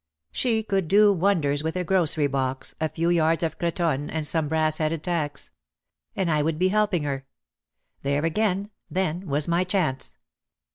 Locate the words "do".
0.87-1.13